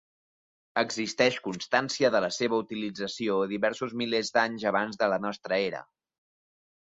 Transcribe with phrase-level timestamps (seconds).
[0.81, 5.85] Existeix constància de la seva utilització, diversos milers d'anys abans de la nostra era.